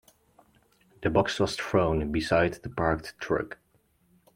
The 1.03 1.11
box 1.11 1.39
was 1.39 1.55
thrown 1.55 2.11
beside 2.11 2.53
the 2.63 2.71
parked 2.71 3.13
truck. 3.19 3.59